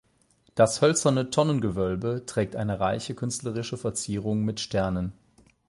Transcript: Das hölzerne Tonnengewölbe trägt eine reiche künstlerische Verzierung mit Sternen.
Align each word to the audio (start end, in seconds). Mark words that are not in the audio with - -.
Das 0.55 0.81
hölzerne 0.81 1.29
Tonnengewölbe 1.29 2.23
trägt 2.25 2.55
eine 2.55 2.79
reiche 2.79 3.13
künstlerische 3.13 3.77
Verzierung 3.77 4.43
mit 4.43 4.59
Sternen. 4.59 5.13